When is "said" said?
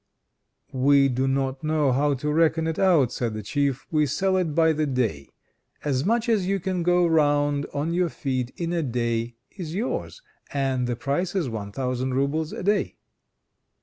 3.11-3.35